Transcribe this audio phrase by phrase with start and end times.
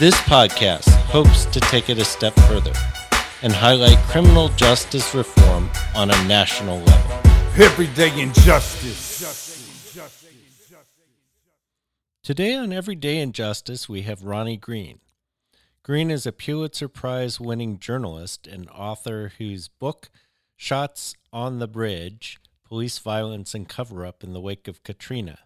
[0.00, 2.72] This podcast hopes to take it a step further
[3.42, 7.20] and highlight criminal justice reform on a national level.
[7.62, 9.22] Everyday injustice.
[12.24, 14.98] Today on Everyday Injustice, we have Ronnie Greene.
[15.84, 20.10] Greene is a Pulitzer Prize winning journalist and author whose book,
[20.56, 25.38] Shots on the Bridge Police Violence and Cover Up in the Wake of Katrina,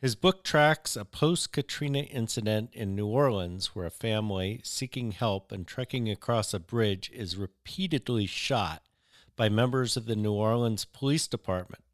[0.00, 5.52] his book tracks a post Katrina incident in New Orleans where a family seeking help
[5.52, 8.82] and trekking across a bridge is repeatedly shot
[9.36, 11.84] by members of the New Orleans Police Department.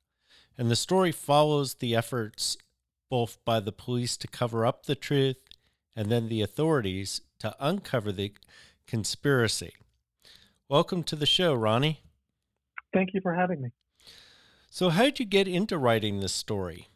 [0.56, 2.56] And the story follows the efforts
[3.10, 5.38] both by the police to cover up the truth
[5.96, 8.32] and then the authorities to uncover the
[8.86, 9.72] conspiracy.
[10.68, 12.02] Welcome to the show, Ronnie.
[12.92, 13.70] Thank you for having me.
[14.70, 16.88] So, how did you get into writing this story?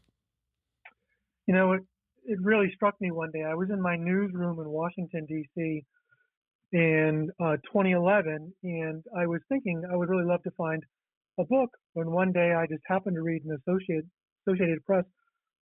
[1.50, 1.82] You know, it,
[2.26, 3.42] it really struck me one day.
[3.42, 5.84] I was in my newsroom in Washington, D.C.
[6.70, 10.80] in uh, 2011, and I was thinking I would really love to find
[11.40, 11.70] a book.
[11.96, 14.08] And one day I just happened to read an Associated,
[14.46, 15.04] Associated Press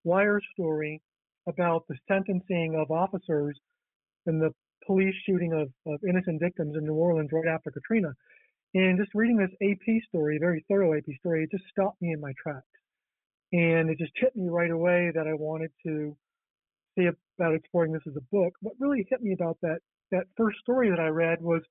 [0.05, 1.01] wire story
[1.49, 3.59] about the sentencing of officers
[4.27, 4.51] in the
[4.87, 8.13] police shooting of, of innocent victims in New Orleans right after Katrina.
[8.75, 12.21] And just reading this AP story, very thorough AP story, it just stopped me in
[12.21, 12.67] my tracks.
[13.53, 16.17] And it just hit me right away that I wanted to
[16.97, 18.53] see about exploring this as a book.
[18.61, 19.79] What really hit me about that
[20.11, 21.63] that first story that I read was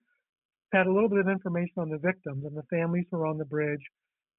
[0.74, 3.38] had a little bit of information on the victims and the families who were on
[3.38, 3.82] the bridge,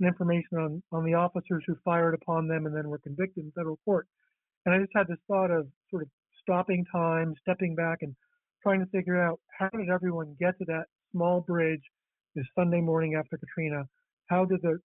[0.00, 3.52] and information on on the officers who fired upon them and then were convicted in
[3.52, 4.06] federal court.
[4.66, 6.08] And I just had this thought of sort of
[6.42, 8.14] stopping time, stepping back, and
[8.62, 11.82] trying to figure out how did everyone get to that small bridge
[12.34, 13.84] this Sunday morning after Katrina?
[14.26, 14.78] How did the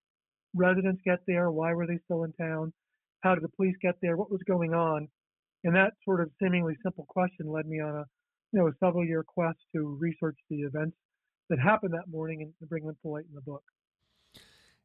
[0.56, 1.52] residents get there?
[1.52, 2.74] Why were they still in town?
[3.22, 4.18] How did the police get there?
[4.18, 5.08] What was going on?
[5.64, 8.06] And that sort of seemingly simple question led me on a
[8.52, 10.96] you know a several year quest to research the events
[11.50, 13.64] that happened that morning and bring them to light in the book.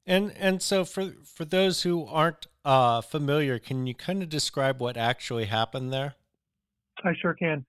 [0.07, 4.81] And and so for for those who aren't uh, familiar, can you kind of describe
[4.81, 6.15] what actually happened there?
[7.05, 7.65] I sure can.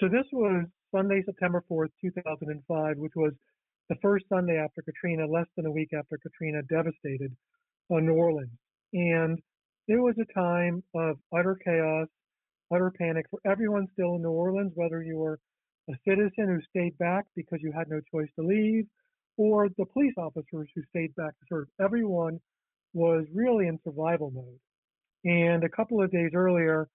[0.00, 3.32] So this was Sunday, September fourth, two thousand and five, which was
[3.88, 7.34] the first Sunday after Katrina, less than a week after Katrina devastated
[7.90, 8.50] uh, New Orleans.
[8.92, 9.38] And
[9.86, 12.08] it was a time of utter chaos,
[12.72, 15.38] utter panic for everyone still in New Orleans, whether you were
[15.88, 18.84] a citizen who stayed back because you had no choice to leave,
[19.38, 21.68] or the police officers who stayed back to serve.
[21.80, 22.38] Everyone
[22.92, 24.58] was really in survival mode.
[25.24, 26.88] And a couple of days earlier,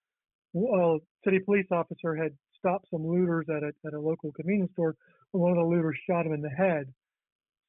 [0.56, 4.96] a city police officer had stopped some looters at a, at a local convenience store
[5.40, 6.86] one of the looters shot him in the head.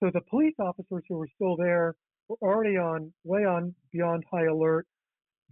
[0.00, 1.94] So the police officers who were still there
[2.28, 4.86] were already on way on beyond high alert.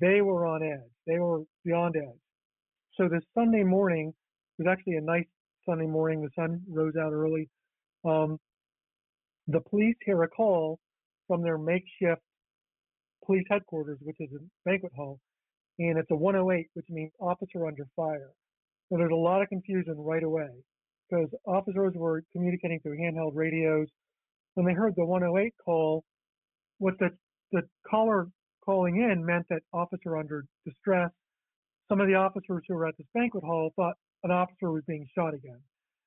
[0.00, 0.90] They were on edge.
[1.06, 2.20] They were beyond edge.
[2.96, 4.12] So this Sunday morning
[4.58, 5.26] was actually a nice
[5.66, 6.22] Sunday morning.
[6.22, 7.48] The sun rose out early.
[8.04, 8.38] Um,
[9.48, 10.78] the police hear a call
[11.26, 12.20] from their makeshift
[13.24, 15.18] police headquarters, which is a banquet hall,
[15.78, 18.30] and it's a 108, which means officer under fire.
[18.90, 20.50] So there's a lot of confusion right away
[21.12, 23.88] because officers were communicating through handheld radios.
[24.54, 26.04] When they heard the 108 call,
[26.78, 27.10] what the,
[27.52, 28.28] the caller
[28.64, 31.10] calling in meant that officer under distress.
[31.88, 33.94] Some of the officers who were at this banquet hall thought
[34.24, 35.60] an officer was being shot again.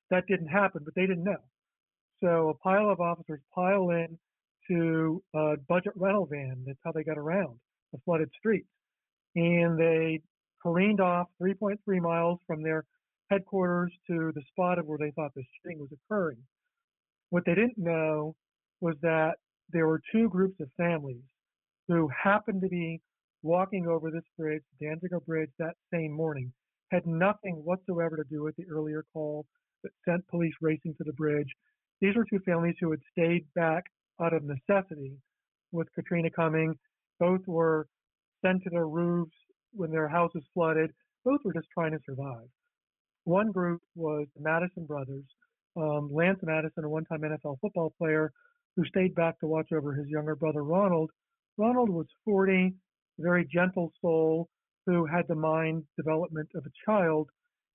[0.10, 1.44] That didn't happen, but they didn't know.
[2.24, 4.18] So a pile of officers pile in
[4.70, 6.64] to a budget rental van.
[6.66, 7.60] That's how they got around
[7.92, 8.68] the flooded streets.
[9.36, 10.22] And they
[10.64, 12.86] careened off 3.3 miles from their
[13.30, 16.38] headquarters to the spot of where they thought the shooting was occurring.
[17.30, 18.36] What they didn't know
[18.82, 19.36] was that
[19.72, 21.24] there were two groups of families
[21.88, 23.02] who happened to be
[23.44, 26.52] walking over this bridge, Danziger Bridge, that same morning,
[26.92, 29.46] had nothing whatsoever to do with the earlier call
[29.84, 31.50] that sent police racing to the bridge.
[32.02, 33.86] These were two families who had stayed back
[34.22, 35.14] out of necessity
[35.72, 36.76] with Katrina coming
[37.20, 37.88] Both were
[38.44, 39.36] sent to their roofs
[39.74, 40.92] when their houses flooded.
[41.24, 42.48] Both were just trying to survive.
[43.26, 45.26] One group was the Madison brothers.
[45.76, 48.32] Um, Lance Madison, a one-time NFL football player,
[48.76, 51.10] who stayed back to watch over his younger brother Ronald.
[51.58, 52.74] Ronald was 40,
[53.20, 54.48] very gentle soul
[54.86, 57.30] who had the mind development of a child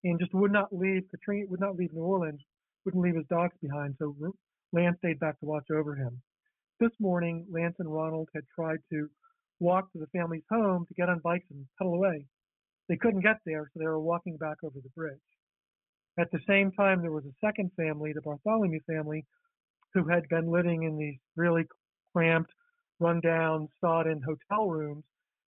[0.04, 2.40] and just would not leave Katrina, would not leave New Orleans,
[2.84, 3.96] wouldn't leave his dogs behind.
[3.98, 4.14] So
[4.72, 6.22] Lance stayed back to watch over him.
[6.78, 9.08] This morning, Lance and Ronald had tried to
[9.58, 12.24] walk to the family's home to get on bikes and pedal away.
[12.88, 15.18] They couldn't get there, so they were walking back over the bridge.
[16.18, 19.24] At the same time, there was a second family, the Bartholomew family,
[19.94, 21.64] who had been living in these really
[22.12, 22.52] cramped,
[22.98, 25.04] rundown, sodden hotel rooms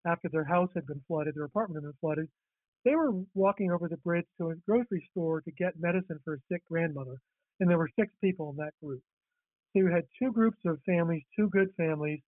[0.07, 2.29] after their house had been flooded, their apartment had been flooded.
[2.85, 6.39] They were walking over the bridge to a grocery store to get medicine for a
[6.51, 7.19] sick grandmother,
[7.61, 9.03] and there were six people in that group.
[9.73, 12.21] So you had two groups of families, two good families,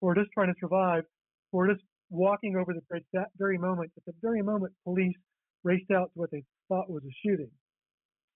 [0.00, 1.04] who were just trying to survive,
[1.52, 3.92] who were just walking over the bridge that very moment.
[3.96, 5.16] At the very moment, police
[5.62, 7.50] raced out to what they thought was a shooting.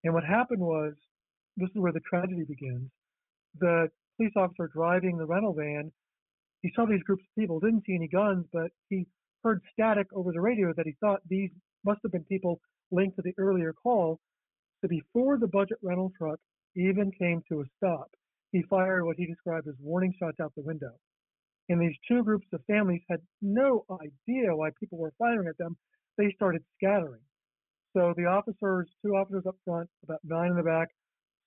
[0.04, 0.94] And what happened was,
[1.56, 2.90] this is where the tragedy begins
[3.58, 5.92] the police officer driving the rental van,
[6.62, 9.06] he saw these groups of people, didn't see any guns, but he
[9.42, 11.50] heard static over the radio that he thought these
[11.84, 12.60] must have been people
[12.90, 14.18] linked to the earlier call.
[14.80, 16.38] So before the budget rental truck
[16.76, 18.10] even came to a stop,
[18.52, 20.92] he fired what he described as warning shots out the window.
[21.68, 25.76] And these two groups of families had no idea why people were firing at them.
[26.16, 27.20] They started scattering.
[27.94, 30.88] So the officers, two officers up front, about nine in the back,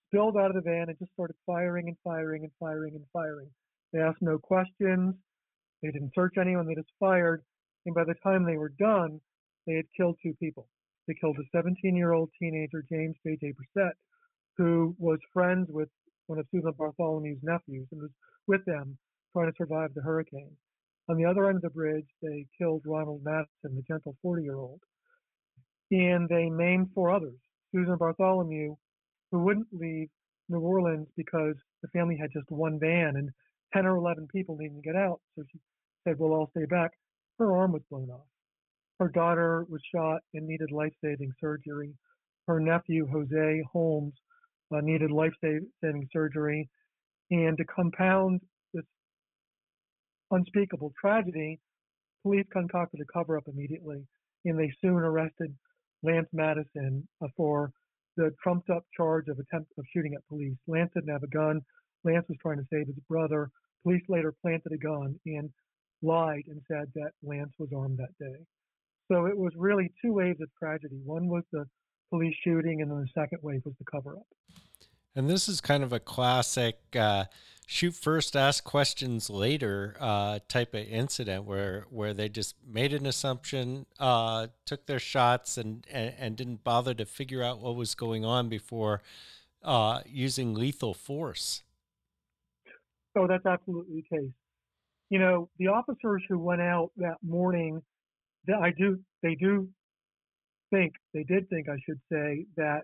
[0.08, 3.50] spilled out of the van and just started firing and firing and firing and firing.
[3.92, 5.16] They asked no questions.
[5.84, 6.66] They didn't search anyone.
[6.66, 7.44] They just fired.
[7.86, 9.20] And by the time they were done,
[9.66, 10.68] they had killed two people.
[11.08, 13.54] They killed a 17 year old teenager, James J.J.
[13.54, 13.98] Brissette,
[14.58, 15.90] who was friends with
[16.28, 18.12] one of Susan Bartholomew's nephews and was
[18.48, 18.98] with them
[19.34, 20.56] trying to survive the hurricane.
[21.10, 24.56] On the other end of the bridge, they killed Ronald Madison, the gentle 40 year
[24.56, 24.82] old.
[25.92, 27.38] And they maimed four others.
[27.74, 28.76] Susan Bartholomew
[29.32, 30.10] who wouldn't leave
[30.50, 33.30] New Orleans because the family had just one van and
[33.74, 35.20] 10 or 11 people needing to get out.
[35.36, 35.60] So she
[36.04, 36.92] said, Well, I'll stay back.
[37.38, 38.26] Her arm was blown off.
[39.00, 41.94] Her daughter was shot and needed life saving surgery.
[42.48, 44.14] Her nephew, Jose Holmes,
[44.74, 46.70] uh, needed life saving surgery.
[47.30, 48.42] And to compound
[48.74, 48.86] this
[50.32, 51.60] unspeakable tragedy,
[52.24, 54.08] police concocted a cover up immediately.
[54.46, 55.54] And they soon arrested
[56.04, 57.72] Lance Madison uh, for
[58.16, 60.58] the trumped up charge of attempt of shooting at police.
[60.68, 61.62] Lance didn't have a gun.
[62.04, 63.50] Lance was trying to save his brother.
[63.84, 65.50] Police later planted a gun and
[66.02, 68.40] lied and said that Lance was armed that day.
[69.10, 71.00] So it was really two waves of tragedy.
[71.06, 71.66] One was the
[72.10, 74.28] police shooting, and then the second wave was the cover up.
[75.18, 77.26] And this is kind of a classic uh,
[77.66, 83.08] shoot first, ask questions later uh, type of incident where where they just made an
[83.08, 87.96] assumption, uh, took their shots, and, and, and didn't bother to figure out what was
[87.96, 89.02] going on before
[89.64, 91.64] uh, using lethal force.
[93.18, 94.32] Oh, that's absolutely the case.
[95.10, 97.82] You know, the officers who went out that morning,
[98.48, 99.68] I do, they do
[100.70, 102.84] think, they did think, I should say, that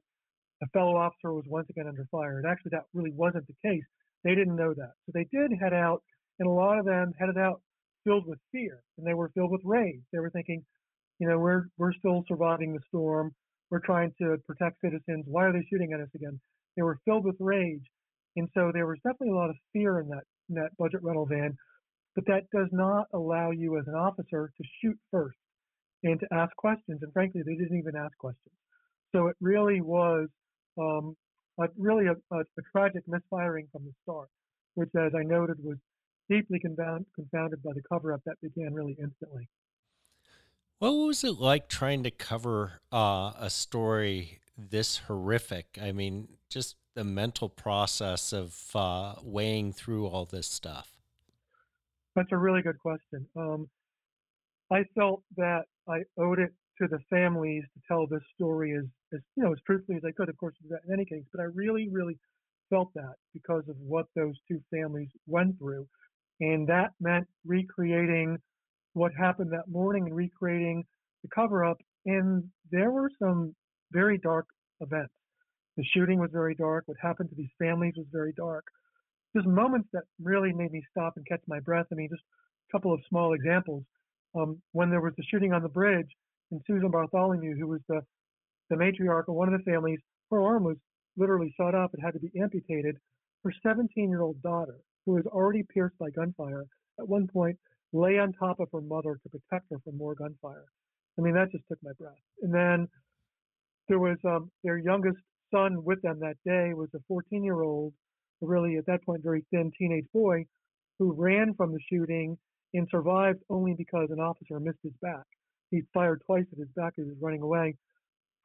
[0.64, 2.38] a fellow officer was once again under fire.
[2.38, 3.84] And actually, that really wasn't the case
[4.24, 4.94] they didn't know that.
[5.06, 6.02] So they did head out,
[6.40, 7.62] and a lot of them headed out
[8.04, 10.02] filled with fear, and they were filled with rage.
[10.12, 10.64] They were thinking,
[11.20, 13.34] you know, we're we're still surviving the storm.
[13.70, 15.26] We're trying to protect citizens.
[15.28, 16.40] Why are they shooting at us again?
[16.76, 17.86] They were filled with rage,
[18.36, 21.26] and so there was definitely a lot of fear in that in that budget rental
[21.26, 21.56] van.
[22.16, 25.38] But that does not allow you as an officer to shoot first
[26.04, 27.00] and to ask questions.
[27.02, 28.54] And frankly, they didn't even ask questions.
[29.16, 30.30] So it really was
[30.78, 31.16] um,
[31.62, 34.30] uh, really a, a, a, tragic misfiring from the start,
[34.76, 35.78] which, as I noted, was
[36.30, 39.48] deeply confound, confounded by the cover up that began really instantly.
[40.80, 45.78] What was it like trying to cover uh, a story this horrific?
[45.82, 50.90] I mean, just the mental process of uh, weighing through all this stuff.
[52.16, 53.26] That's a really good question.
[53.36, 53.70] Um,
[54.72, 59.22] I felt that I owed it to the families to tell this story as, as
[59.36, 60.30] you know as truthfully as I could.
[60.30, 62.18] Of course, in any case, but I really, really
[62.70, 65.88] felt that because of what those two families went through,
[66.40, 68.38] and that meant recreating
[68.94, 70.84] what happened that morning and recreating
[71.24, 71.78] the cover up.
[72.06, 73.56] And there were some
[73.92, 74.46] very dark
[74.82, 75.14] events.
[75.78, 76.84] The shooting was very dark.
[76.86, 78.66] What happened to these families was very dark.
[79.36, 81.88] Just moments that really made me stop and catch my breath.
[81.92, 82.22] I mean, just
[82.70, 83.84] a couple of small examples.
[84.36, 86.10] Um, when there was the shooting on the bridge,
[86.52, 88.02] and Susan Bartholomew, who was the,
[88.70, 90.00] the matriarch of one of the families,
[90.32, 90.78] her arm was
[91.18, 91.92] literally shot off.
[91.94, 92.98] It had to be amputated.
[93.44, 96.66] Her 17 year old daughter, who was already pierced by gunfire,
[97.00, 97.58] at one point
[97.92, 100.66] lay on top of her mother to protect her from more gunfire.
[101.18, 102.14] I mean, that just took my breath.
[102.42, 102.88] And then
[103.88, 105.18] there was um, their youngest
[105.54, 107.94] son with them that day was a 14 year old,
[108.42, 110.46] really at that point very thin teenage boy,
[111.00, 112.38] who ran from the shooting
[112.74, 115.24] and survived only because an officer missed his back.
[115.70, 117.76] He fired twice at his back as he was running away.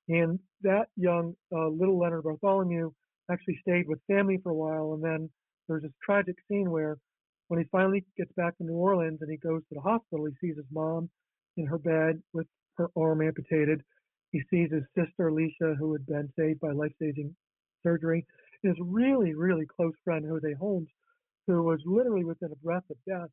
[0.09, 2.91] And that young uh, little Leonard Bartholomew
[3.31, 4.95] actually stayed with family for a while.
[4.95, 5.31] And then
[5.69, 6.97] there's this tragic scene where
[7.49, 10.49] when he finally gets back to New Orleans and he goes to the hospital, he
[10.49, 11.09] sees his mom
[11.57, 12.47] in her bed with
[12.77, 13.83] her arm amputated.
[14.33, 17.35] He sees his sister, Alicia, who had been saved by life saving
[17.83, 18.27] surgery.
[18.63, 20.89] His really, really close friend, Jose Holmes,
[21.47, 23.31] who was literally within a breath of death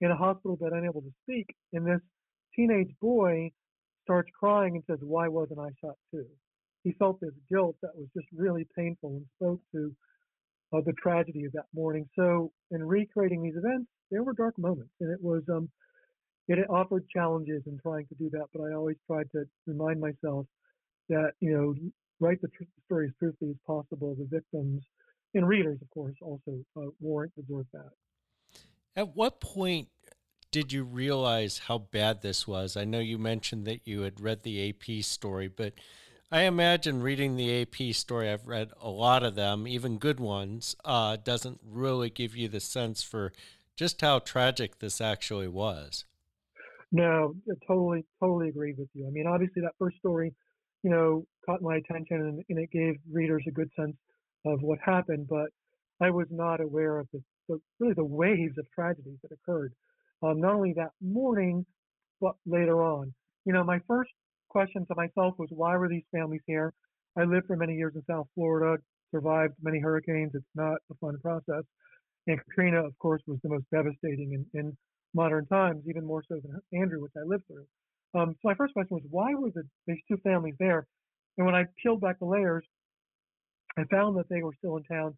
[0.00, 1.46] in a hospital bed, unable to speak.
[1.72, 2.00] And this
[2.54, 3.50] teenage boy
[4.06, 6.26] starts crying and says, Why wasn't I shot too?
[6.84, 9.92] He felt this guilt that was just really painful and spoke to
[10.72, 12.08] uh, the tragedy of that morning.
[12.16, 15.68] So, in recreating these events, there were dark moments, and it was um,
[16.48, 18.46] it offered challenges in trying to do that.
[18.54, 20.46] But I always tried to remind myself
[21.08, 21.74] that you know
[22.20, 24.14] write the tr- story as truthfully as possible.
[24.16, 24.82] The victims
[25.34, 27.90] and readers, of course, also uh, warrant deserve that.
[28.94, 29.88] At what point
[30.56, 32.78] did you realize how bad this was?
[32.78, 35.74] I know you mentioned that you had read the AP story, but
[36.32, 40.74] I imagine reading the AP story, I've read a lot of them, even good ones,
[40.82, 43.34] uh, doesn't really give you the sense for
[43.76, 46.06] just how tragic this actually was.
[46.90, 49.06] No, I totally, totally agree with you.
[49.06, 50.32] I mean, obviously, that first story,
[50.82, 53.98] you know, caught my attention and, and it gave readers a good sense
[54.46, 55.50] of what happened, but
[56.00, 59.74] I was not aware of the, the really the waves of tragedies that occurred,
[60.22, 61.64] um, not only that morning,
[62.20, 63.12] but later on.
[63.44, 64.10] You know, my first
[64.48, 66.72] question to myself was, why were these families here?
[67.18, 68.80] I lived for many years in South Florida,
[69.10, 70.32] survived many hurricanes.
[70.34, 71.64] It's not a fun process.
[72.26, 74.76] And Katrina, of course, was the most devastating in, in
[75.14, 77.66] modern times, even more so than Andrew, which I lived through.
[78.20, 80.86] Um, so my first question was, why were the, these two families there?
[81.38, 82.64] And when I peeled back the layers,
[83.78, 85.14] I found that they were still in town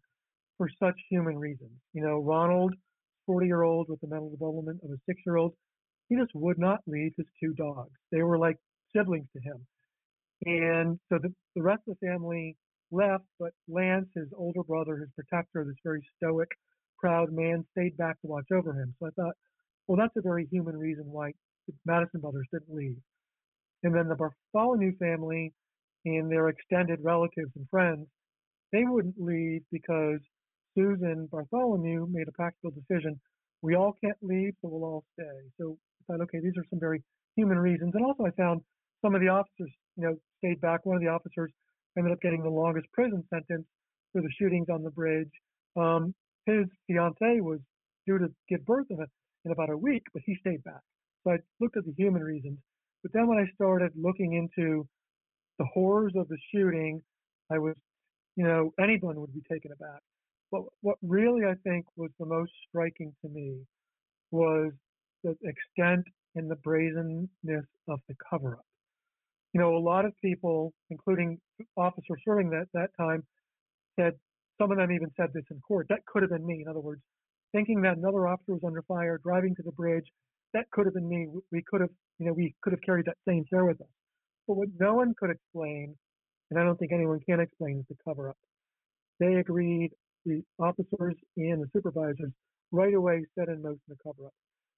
[0.57, 1.71] for such human reasons.
[1.93, 2.75] You know, Ronald,
[3.29, 5.53] 40 year old with the mental development of a six year old,
[6.07, 7.91] he just would not leave his two dogs.
[8.11, 8.57] They were like
[8.95, 9.67] siblings to him.
[10.45, 12.57] And so the, the rest of the family
[12.91, 16.49] left, but Lance, his older brother, his protector, this very stoic,
[16.97, 18.95] proud man, stayed back to watch over him.
[18.99, 19.35] So I thought,
[19.87, 21.33] well, that's a very human reason why
[21.67, 22.97] the Madison brothers didn't leave.
[23.83, 25.53] And then the Bartholomew family
[26.03, 28.07] and their extended relatives and friends,
[28.71, 30.19] they wouldn't leave because
[30.75, 33.19] Susan Bartholomew made a practical decision.
[33.61, 35.39] We all can't leave, so we'll all stay.
[35.59, 37.03] So I thought, okay, these are some very
[37.35, 37.93] human reasons.
[37.95, 38.61] And also, I found
[39.01, 40.85] some of the officers, you know, stayed back.
[40.85, 41.51] One of the officers
[41.97, 43.65] ended up getting the longest prison sentence
[44.11, 45.31] for the shootings on the bridge.
[45.75, 46.13] Um,
[46.45, 47.59] his fiancee was
[48.07, 49.05] due to give birth in, a,
[49.45, 50.81] in about a week, but he stayed back.
[51.23, 52.57] So I looked at the human reasons.
[53.03, 54.87] But then when I started looking into
[55.57, 57.01] the horrors of the shooting,
[57.51, 57.75] I was,
[58.35, 60.01] you know, anyone would be taken aback.
[60.51, 63.59] But what really I think was the most striking to me
[64.31, 64.71] was
[65.23, 68.65] the extent and the brazenness of the cover up.
[69.53, 71.39] You know, a lot of people, including
[71.75, 73.23] officers serving that, that time,
[73.99, 74.13] said,
[74.61, 76.61] some of them even said this in court, that could have been me.
[76.61, 77.01] In other words,
[77.51, 80.05] thinking that another officer was under fire, driving to the bridge,
[80.53, 81.27] that could have been me.
[81.51, 81.89] We could have,
[82.19, 83.87] you know, we could have carried that same fear with us.
[84.47, 85.95] But what no one could explain,
[86.49, 88.37] and I don't think anyone can explain, is the cover up.
[89.19, 89.91] They agreed,
[90.25, 92.31] the officers and the supervisors
[92.71, 94.33] right away set in motion the cover up.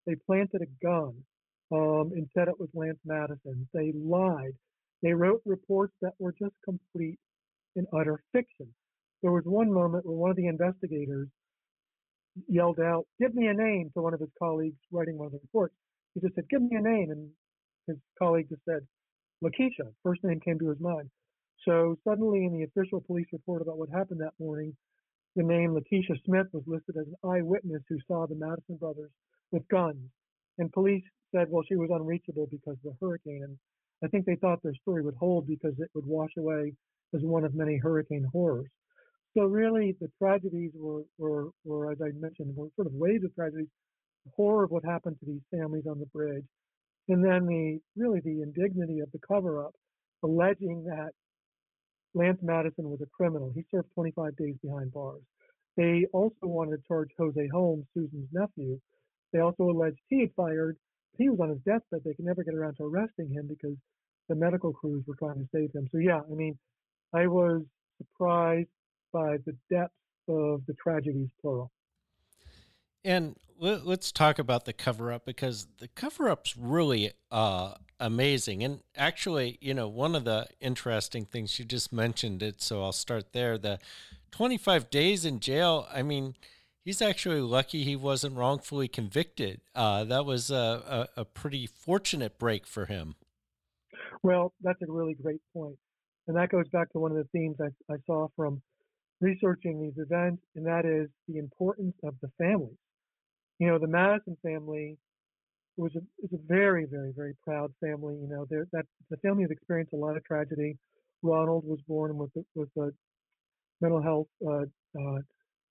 [0.06, 1.14] They planted a gun
[1.72, 3.68] um, and said it was Lance Madison.
[3.74, 4.54] They lied.
[5.02, 7.20] They wrote reports that were just complete
[7.76, 8.68] and utter fiction.
[9.22, 11.28] There was one moment where one of the investigators
[12.48, 15.40] yelled out, Give me a name to one of his colleagues writing one of the
[15.40, 15.76] reports.
[16.14, 17.12] He just said, Give me a name.
[17.12, 17.30] And
[17.88, 18.86] his colleague just said,
[19.44, 19.92] Lakeisha.
[20.04, 21.10] First name came to his mind.
[21.66, 24.76] So suddenly, in the official police report about what happened that morning,
[25.36, 29.12] the name Lakeisha Smith was listed as an eyewitness who saw the Madison brothers
[29.52, 30.10] with guns.
[30.58, 33.44] And police said, well, she was unreachable because of the hurricane.
[33.44, 33.58] And
[34.04, 36.74] I think they thought their story would hold because it would wash away
[37.14, 38.70] as one of many hurricane horrors.
[39.38, 43.34] So really, the tragedies were, were, were as I mentioned, were sort of waves of
[43.34, 43.70] tragedies,
[44.26, 46.46] the horror of what happened to these families on the bridge,
[47.08, 49.74] and then the really the indignity of the cover-up,
[50.24, 51.12] alleging that
[52.14, 53.52] Lance Madison was a criminal.
[53.54, 55.22] He served 25 days behind bars.
[55.78, 58.80] They also wanted to charge Jose Holmes, Susan's nephew.
[59.32, 60.78] They also alleged he had fired
[61.18, 62.02] he was on his deathbed.
[62.04, 63.78] They could never get around to arresting him because
[64.30, 65.88] the medical crews were trying to save him.
[65.92, 66.58] So yeah, I mean,
[67.14, 67.64] I was
[67.98, 68.70] surprised
[69.12, 69.94] by the depth
[70.28, 71.72] of the tragedies, plural.
[73.04, 78.64] And let, us talk about the cover up because the cover up's really uh, amazing.
[78.64, 82.92] And actually, you know, one of the interesting things you just mentioned it, so I'll
[82.92, 83.58] start there.
[83.58, 83.80] The
[84.32, 86.36] 25 days in jail, I mean,
[86.84, 89.62] he's actually lucky he wasn't wrongfully convicted.
[89.76, 93.16] Uh, that was a, a, a, pretty fortunate break for him.
[94.24, 95.78] Well, that's a really great point.
[96.28, 98.62] And that goes back to one of the themes I, I saw from
[99.20, 102.78] researching these events, and that is the importance of the families.
[103.62, 104.98] You know, the Madison family
[105.78, 108.16] was a, is a very, very, very proud family.
[108.16, 110.80] You know, that the family has experienced a lot of tragedy.
[111.22, 112.90] Ronald was born with with a
[113.80, 114.64] mental health uh,
[115.00, 115.20] uh,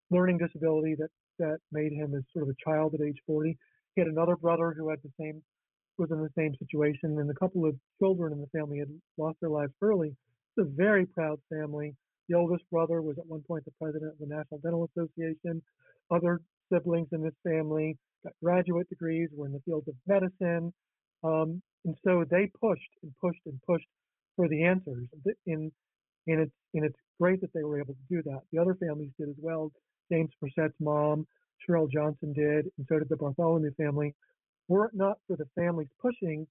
[0.09, 3.59] learning disability that that made him as sort of a child at age 40.
[3.97, 5.43] He had another brother who had the same
[5.99, 9.39] was in the same situation, and a couple of children in the family had lost
[9.41, 10.15] their lives early.
[10.57, 11.97] It's a very proud family.
[12.29, 15.61] The oldest brother was at one point the president of the National Dental Association.
[16.13, 16.41] Other
[16.73, 20.73] siblings in this family got graduate degrees, were in the field of medicine.
[21.25, 23.87] Um, and so they pushed and pushed and pushed
[24.37, 25.07] for the answers.
[25.47, 25.71] In,
[26.27, 28.41] and, it's, and it's great that they were able to do that.
[28.53, 29.73] The other families did as well.
[30.13, 31.27] James Brissette's mom,
[31.67, 34.15] Cheryl Johnson did, and so did the Bartholomew family.
[34.69, 36.47] Were it not for the families pushing,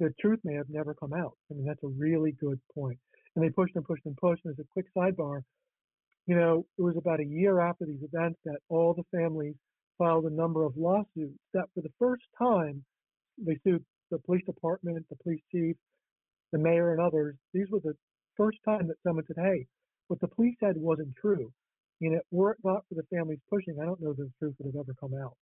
[0.00, 1.36] the truth may have never come out.
[1.50, 2.98] I mean, that's a really good point.
[3.34, 4.44] And they pushed and pushed and pushed.
[4.44, 5.42] And as a quick sidebar,
[6.26, 9.54] you know, it was about a year after these events that all the families
[9.98, 12.82] filed a number of lawsuits that for the first time
[13.38, 15.76] they sued the police department, the police chief,
[16.52, 17.36] the mayor, and others.
[17.52, 17.96] These were the
[18.36, 19.66] first time that someone said, hey,
[20.08, 21.52] what the police said wasn't true.
[22.00, 24.74] And it were it not for the families pushing, I don't know the truth would
[24.74, 25.36] have ever come out.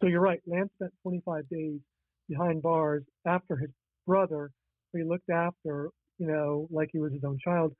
[0.00, 0.40] So you're right.
[0.46, 1.80] Lance spent 25 days
[2.28, 3.70] behind bars after his
[4.06, 4.50] brother,
[4.92, 7.74] who he looked after, you know, like he was his own child,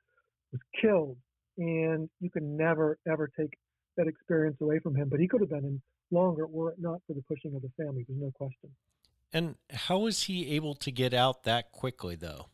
[0.51, 1.17] was killed.
[1.61, 3.53] And you can never, ever take
[3.95, 5.09] that experience away from him.
[5.09, 7.69] But he could have been in longer were it not for the pushing of the
[7.77, 8.03] family.
[8.07, 8.71] There's no question.
[9.31, 12.47] And how was he able to get out that quickly, though?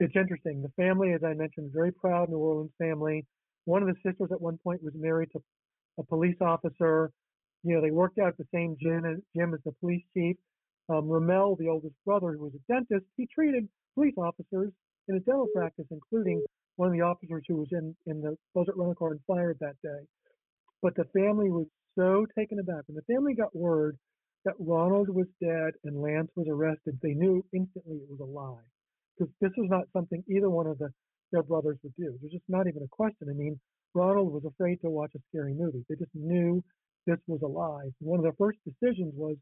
[0.00, 0.62] It's interesting.
[0.62, 3.26] The family, as I mentioned, very proud New Orleans family.
[3.66, 5.42] One of the sisters at one point was married to
[5.98, 7.12] a police officer.
[7.62, 10.36] You know, they worked out at the same gym as, gym as the police chief.
[10.88, 14.72] Um, Romell, the oldest brother, who was a dentist, he treated police officers
[15.08, 16.42] in a dental practice, including
[16.80, 19.76] one of the officers who was in, in the Budget rental car and fired that
[19.82, 20.00] day.
[20.80, 22.84] But the family was so taken aback.
[22.86, 23.98] When the family got word
[24.46, 28.64] that Ronald was dead and Lance was arrested, they knew instantly it was a lie.
[29.12, 30.88] Because this was not something either one of the,
[31.32, 32.16] their brothers would do.
[32.18, 33.28] There's just not even a question.
[33.28, 33.60] I mean,
[33.92, 35.84] Ronald was afraid to watch a scary movie.
[35.86, 36.64] They just knew
[37.06, 37.90] this was a lie.
[38.00, 39.36] One of their first decisions was,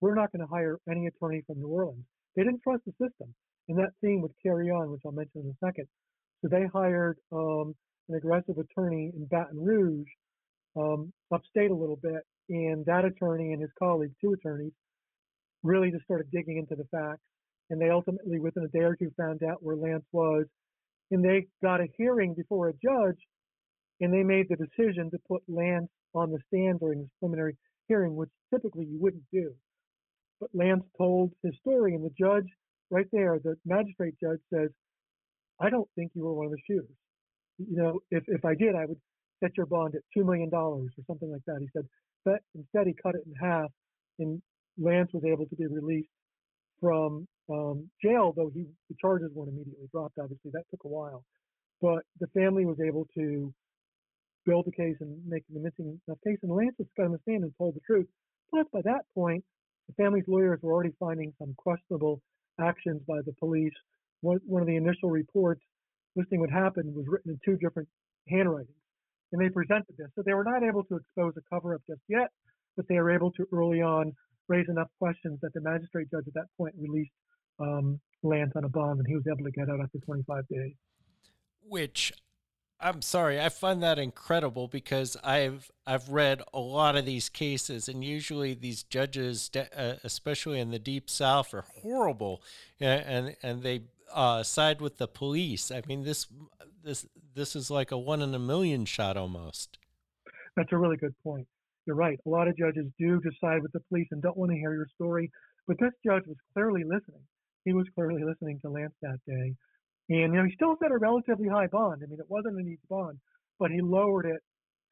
[0.00, 2.02] we're not going to hire any attorney from New Orleans.
[2.34, 3.32] They didn't trust the system.
[3.68, 5.86] And that theme would carry on, which I'll mention in a second.
[6.46, 7.74] So they hired um,
[8.08, 10.06] an aggressive attorney in Baton Rouge,
[10.76, 14.70] um, upstate a little bit, and that attorney and his colleague, two attorneys,
[15.64, 17.22] really just started digging into the facts.
[17.70, 20.44] And they ultimately, within a day or two, found out where Lance was.
[21.10, 23.18] And they got a hearing before a judge,
[24.00, 27.56] and they made the decision to put Lance on the stand during this preliminary
[27.88, 29.52] hearing, which typically you wouldn't do.
[30.40, 32.46] But Lance told his story, and the judge,
[32.90, 34.70] right there, the magistrate judge says,
[35.60, 36.96] I don't think you were one of the shooters.
[37.58, 39.00] You know, if, if I did, I would
[39.42, 41.58] set your bond at $2 million or something like that.
[41.60, 41.86] He said,
[42.24, 43.70] but instead he cut it in half
[44.18, 44.42] and
[44.78, 46.08] Lance was able to be released
[46.80, 50.50] from um, jail, though he, the charges weren't immediately dropped, obviously.
[50.52, 51.24] That took a while.
[51.80, 53.52] But the family was able to
[54.44, 56.38] build a case and make the missing enough case.
[56.42, 58.06] And Lance was on the stand and told the truth.
[58.50, 59.44] Plus, by that point,
[59.88, 62.20] the family's lawyers were already finding some questionable
[62.60, 63.74] actions by the police
[64.20, 65.62] one, one of the initial reports
[66.14, 67.88] listing what happened was written in two different
[68.28, 68.76] handwritings.
[69.32, 70.08] And they presented this.
[70.14, 72.28] So they were not able to expose a cover up just yet,
[72.76, 74.12] but they were able to early on
[74.48, 77.10] raise enough questions that the magistrate judge at that point released
[77.58, 80.74] um, Lance on a bond and he was able to get out after 25 days.
[81.68, 82.12] Which
[82.78, 87.88] I'm sorry, I find that incredible because I've I've read a lot of these cases,
[87.88, 92.42] and usually these judges, uh, especially in the deep south, are horrible,
[92.78, 95.70] and and they uh, side with the police.
[95.70, 96.26] I mean, this
[96.82, 99.78] this this is like a one in a million shot almost.
[100.56, 101.46] That's a really good point.
[101.86, 102.18] You're right.
[102.26, 104.88] A lot of judges do side with the police and don't want to hear your
[104.94, 105.30] story,
[105.68, 107.22] but this judge was clearly listening.
[107.64, 109.54] He was clearly listening to Lance that day,
[110.08, 112.02] and you know he still set a relatively high bond.
[112.02, 113.18] I mean, it wasn't an easy bond,
[113.58, 114.40] but he lowered it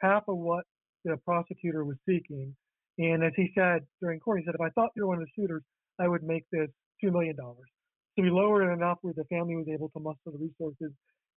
[0.00, 0.64] half of what
[1.05, 2.55] the prosecutor was seeking.
[2.98, 5.24] And as he said during court, he said, if I thought you were one of
[5.24, 5.62] the shooters,
[5.98, 6.68] I would make this
[7.00, 7.68] two million dollars.
[8.16, 10.92] So we lowered it enough where the family was able to muster the resources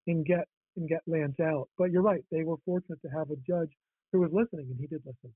[0.06, 1.68] and get and get Lance out.
[1.76, 3.70] But you're right; they were fortunate to have a judge
[4.12, 5.32] who was listening, and he did listen.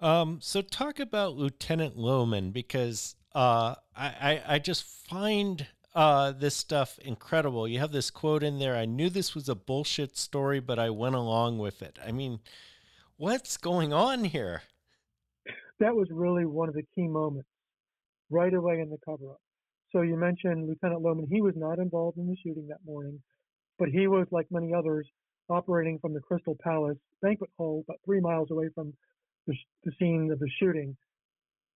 [0.00, 6.56] Um, so talk about Lieutenant Lohman because uh, I, I, I just find uh, this
[6.56, 7.68] stuff incredible.
[7.68, 8.76] You have this quote in there.
[8.76, 11.98] I knew this was a bullshit story, but I went along with it.
[12.04, 12.40] I mean,
[13.16, 14.62] what's going on here?
[15.78, 17.48] That was really one of the key moments
[18.30, 19.41] right away in the cover up.
[19.92, 21.28] So you mentioned Lieutenant Lohman.
[21.30, 23.20] He was not involved in the shooting that morning,
[23.78, 25.06] but he was, like many others,
[25.50, 28.94] operating from the Crystal Palace banquet hall about three miles away from
[29.46, 30.96] the, the scene of the shooting.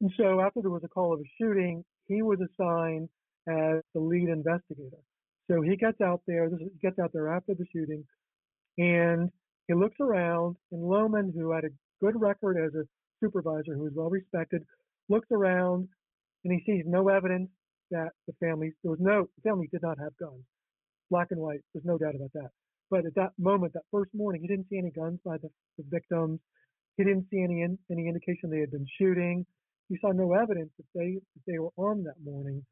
[0.00, 3.08] And so after there was a call of a shooting, he was assigned
[3.48, 4.96] as the lead investigator.
[5.50, 8.04] So he gets out there, this is, he gets out there after the shooting,
[8.78, 9.30] and
[9.68, 11.68] he looks around, and Lohman, who had a
[12.00, 12.84] good record as a
[13.22, 14.62] supervisor, who was well respected,
[15.08, 15.88] looks around,
[16.44, 17.50] and he sees no evidence
[17.90, 20.42] that the families there was no, the family did not have guns.
[21.10, 22.50] Black and white, there's no doubt about that.
[22.90, 25.84] But at that moment, that first morning, he didn't see any guns by the, the
[25.88, 26.40] victims.
[26.96, 29.44] He didn't see any in, any indication they had been shooting.
[29.88, 32.64] He saw no evidence that they that they were armed that morning.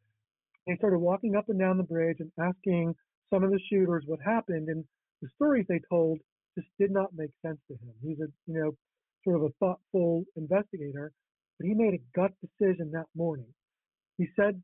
[0.66, 2.94] He started walking up and down the bridge and asking
[3.32, 4.68] some of the shooters what happened.
[4.68, 4.84] And
[5.20, 6.18] the stories they told
[6.56, 7.94] just did not make sense to him.
[8.02, 8.76] He's a you know
[9.24, 11.12] sort of a thoughtful investigator,
[11.58, 13.52] but he made a gut decision that morning.
[14.18, 14.62] He said,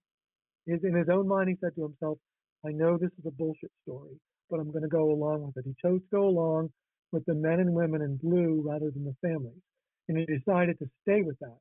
[0.71, 2.19] his, in his own mind, he said to himself,
[2.65, 5.69] "I know this is a bullshit story, but I'm going to go along with it."
[5.69, 6.71] He chose to go along
[7.13, 9.63] with the men and women in blue rather than the families.
[10.09, 11.59] And he decided to stay with that.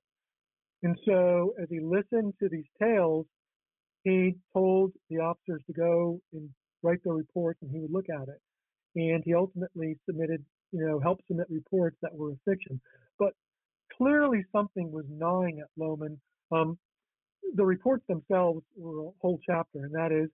[0.83, 3.25] And so as he listened to these tales,
[4.03, 6.49] he told the officers to go and
[6.81, 8.41] write their reports and he would look at it.
[8.95, 12.79] And he ultimately submitted, you know, helped submit reports that were a fiction.
[13.17, 13.33] But
[13.97, 16.17] clearly something was gnawing at Lohman.
[16.51, 16.77] Um,
[17.55, 20.29] the reports themselves were a whole chapter, and that is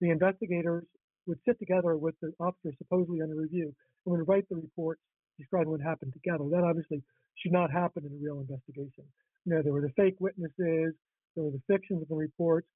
[0.00, 0.84] the investigators
[1.26, 3.72] would sit together with the officer supposedly under review
[4.06, 5.00] and would write the reports
[5.38, 6.44] describing what happened together.
[6.50, 7.02] That obviously
[7.36, 9.04] should not happen in a real investigation.
[9.44, 10.94] You know, there were the fake witnesses,
[11.34, 12.66] there were the fictions of the reports,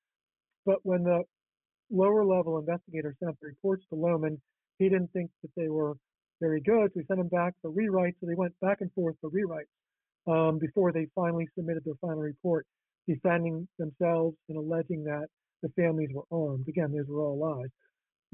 [0.64, 1.22] but when the
[1.90, 4.38] lower level investigator sent the reports to Lohman,
[4.78, 5.94] he didn't think that they were
[6.40, 8.14] very good, so he sent them back for rewrites.
[8.20, 9.70] So they went back and forth for rewrites
[10.26, 12.66] um, before they finally submitted their final report,
[13.06, 15.26] defending themselves and alleging that
[15.62, 16.68] the families were armed.
[16.68, 17.70] Again, these were all lies.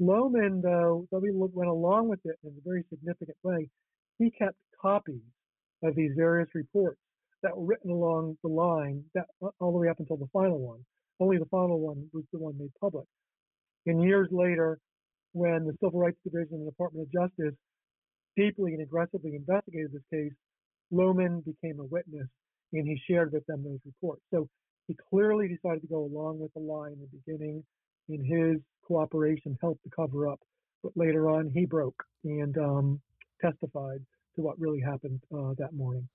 [0.01, 3.69] Lohman, though, though he went along with it in a very significant way,
[4.17, 5.21] he kept copies
[5.83, 6.99] of these various reports
[7.43, 10.59] that were written along the line that uh, all the way up until the final
[10.59, 10.79] one.
[11.19, 13.05] Only the final one was the one made public.
[13.85, 14.79] And years later,
[15.33, 17.55] when the Civil Rights Division and the Department of Justice
[18.35, 20.33] deeply and aggressively investigated this case,
[20.91, 22.27] Lohman became a witness
[22.73, 24.21] and he shared with them those reports.
[24.31, 24.47] So
[24.87, 27.63] he clearly decided to go along with the lie in the beginning,
[28.09, 30.39] and his cooperation helped to cover up.
[30.83, 33.01] But later on, he broke and um,
[33.41, 34.01] testified
[34.35, 36.07] to what really happened uh, that morning.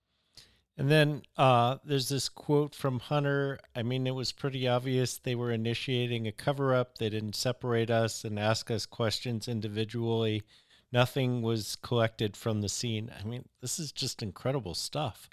[0.77, 3.59] And then uh, there's this quote from Hunter.
[3.75, 6.99] I mean, it was pretty obvious they were initiating a cover up.
[6.99, 10.43] They didn't separate us and ask us questions individually.
[10.91, 13.11] Nothing was collected from the scene.
[13.19, 15.29] I mean, this is just incredible stuff.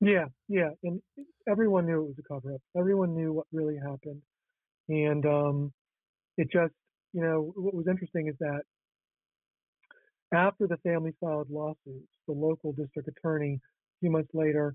[0.00, 0.70] Yeah, yeah.
[0.84, 1.00] And
[1.48, 2.60] everyone knew it was a cover up.
[2.76, 4.22] Everyone knew what really happened.
[4.88, 5.72] And um,
[6.36, 6.74] it just,
[7.12, 8.62] you know, what was interesting is that
[10.32, 14.74] after the family filed lawsuits, the local district attorney a few months later,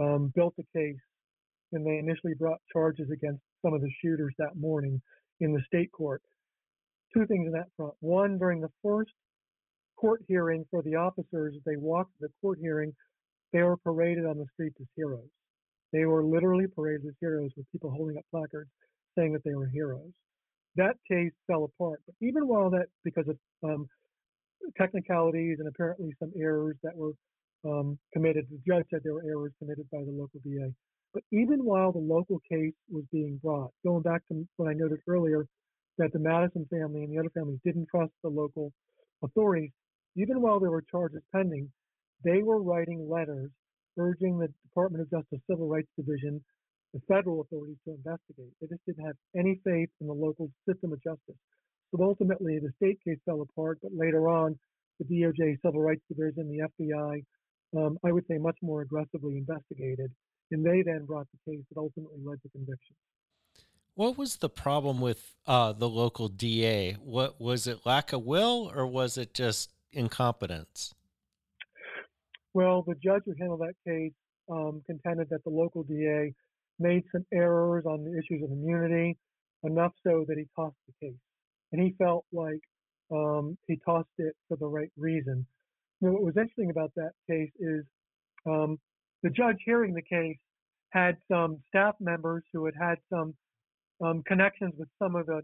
[0.00, 0.96] um, built a case,
[1.72, 5.00] and they initially brought charges against some of the shooters that morning
[5.40, 6.22] in the state court.
[7.14, 7.94] Two things in that front.
[8.00, 9.10] One, during the first
[9.96, 12.94] court hearing for the officers, they walked the court hearing,
[13.52, 15.28] they were paraded on the streets as heroes.
[15.92, 18.70] They were literally paraded as heroes with people holding up placards
[19.16, 20.10] saying that they were heroes.
[20.76, 22.00] That case fell apart.
[22.06, 23.88] But even while that, because of um,
[24.76, 27.12] technicalities and apparently some errors that were
[27.64, 28.46] um, committed.
[28.50, 30.72] The judge said there were errors committed by the local DA.
[31.14, 35.00] But even while the local case was being brought, going back to what I noted
[35.06, 35.46] earlier,
[35.98, 38.72] that the Madison family and the other families didn't trust the local
[39.22, 39.70] authorities,
[40.16, 41.70] even while there were charges pending,
[42.24, 43.50] they were writing letters
[43.98, 46.42] urging the Department of Justice Civil Rights Division,
[46.94, 48.52] the federal authorities to investigate.
[48.60, 51.36] They just didn't have any faith in the local system of justice.
[51.92, 54.58] But ultimately, the state case fell apart, but later on,
[54.98, 57.24] the DOJ Civil Rights Division, the FBI,
[57.76, 60.10] um, I would say, much more aggressively investigated.
[60.50, 62.94] And they then brought the case that ultimately led to conviction.
[63.94, 66.94] What was the problem with uh, the local DA?
[66.94, 67.84] What was it?
[67.84, 70.94] Lack of will, or was it just incompetence?
[72.54, 74.12] Well, the judge who handled that case
[74.50, 76.34] um, contended that the local DA
[76.78, 79.16] made some errors on the issues of immunity,
[79.64, 81.18] enough so that he tossed the case.
[81.70, 82.60] And he felt like
[83.10, 85.46] um, he tossed it for the right reason
[86.02, 87.84] know, what was interesting about that case is
[88.46, 88.78] um,
[89.22, 90.36] the judge hearing the case
[90.90, 93.34] had some staff members who had had some
[94.04, 95.40] um, connections with some of the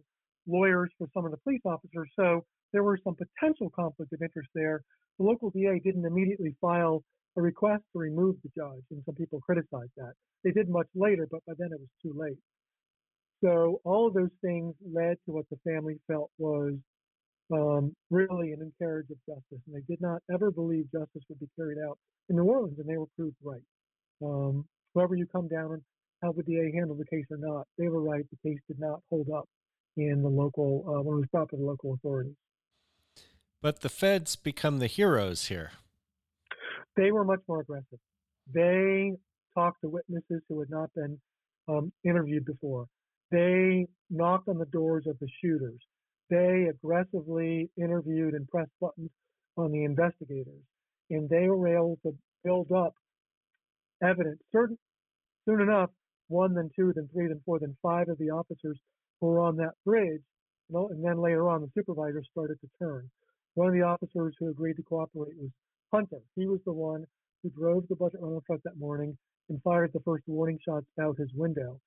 [0.47, 2.11] lawyers for some of the police officers.
[2.19, 4.83] So there were some potential conflict of interest there.
[5.19, 7.03] The local DA didn't immediately file
[7.37, 10.13] a request to remove the judge, and some people criticized that.
[10.45, 12.39] They did much later, but by then it was too late.
[13.43, 16.75] So all of those things led to what the family felt was
[17.53, 21.49] um, really an miscarriage of justice, and they did not ever believe justice would be
[21.57, 23.63] carried out in New Orleans, and they were proved right.
[24.23, 25.83] Um, whoever you come down on
[26.23, 28.25] how the DA handled the case or not, they were right.
[28.31, 29.49] The case did not hold up
[29.97, 32.35] in the local uh, when it was brought to the local authorities.
[33.61, 35.73] But the feds become the heroes here.
[36.97, 37.99] They were much more aggressive.
[38.53, 39.13] They
[39.55, 41.21] talked to witnesses who had not been
[41.69, 42.87] um, interviewed before.
[43.31, 45.81] They knocked on the doors of the shooters.
[46.31, 49.11] They aggressively interviewed and pressed buttons
[49.57, 50.63] on the investigators.
[51.11, 52.95] And they were able to build up
[54.03, 54.39] evidence.
[54.53, 54.79] Certain,
[55.47, 55.91] soon enough,
[56.29, 58.79] one, then two, then three, then four, then five of the officers
[59.21, 60.23] who were on that bridge.
[60.71, 63.11] And then later on, the supervisors started to turn.
[63.59, 65.51] One of the officers who agreed to cooperate was
[65.93, 66.21] Hunter.
[66.37, 67.05] He was the one
[67.43, 69.19] who drove the budget rental truck that morning
[69.49, 71.81] and fired the first warning shots out his window.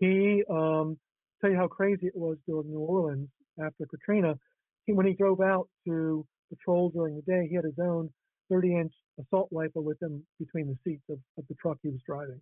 [0.00, 0.96] He, um,
[1.42, 3.28] tell you how crazy it was during New Orleans
[3.62, 4.38] after Katrina.
[4.86, 8.08] He, when he drove out to patrol during the day, he had his own
[8.50, 12.40] 30-inch assault rifle with him between the seats of, of the truck he was driving.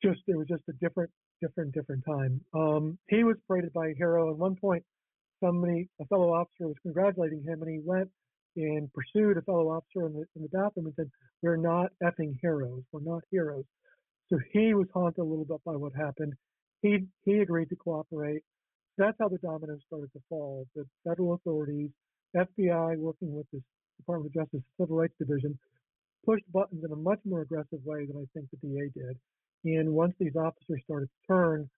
[0.00, 2.40] Just it was just a different, different, different time.
[2.54, 4.30] Um, he was paraded by a hero.
[4.30, 4.84] At one point,
[5.42, 8.10] somebody, a fellow officer, was congratulating him, and he went
[8.56, 11.10] and pursued a fellow officer in the in the bathroom and said,
[11.42, 12.82] "We're not effing heroes.
[12.92, 13.64] We're not heroes."
[14.28, 16.34] So he was haunted a little bit by what happened.
[16.82, 18.42] He he agreed to cooperate.
[18.98, 20.66] That's how the dominoes started to fall.
[20.74, 21.90] The federal authorities,
[22.36, 23.62] FBI, working with the
[23.98, 25.58] Department of Justice Civil Rights Division,
[26.24, 29.18] pushed buttons in a much more aggressive way than I think the DA did.
[29.64, 31.70] And once these officers started to turn,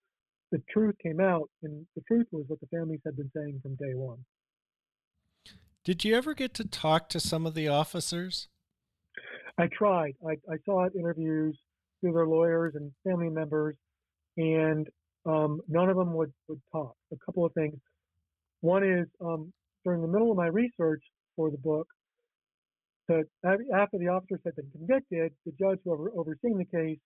[0.53, 3.75] the truth came out, and the truth was what the families had been saying from
[3.77, 4.19] day one.
[5.85, 8.49] Did you ever get to talk to some of the officers?
[9.59, 10.15] I tried.
[10.27, 11.59] I, I sought interviews
[12.01, 13.77] through their lawyers and family members,
[14.37, 14.89] and
[15.27, 16.95] um, none of them would, would talk.
[17.13, 17.77] A couple of things.
[18.61, 19.53] One is um,
[19.85, 21.03] during the middle of my research
[21.37, 21.87] for the book,
[23.09, 26.99] that after the officers had been convicted, the judge who over, overseeing the case